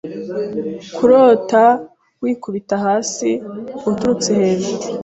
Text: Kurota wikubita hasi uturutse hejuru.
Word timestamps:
Kurota 0.95 1.63
wikubita 2.23 2.75
hasi 2.85 3.29
uturutse 3.89 4.29
hejuru. 4.39 4.83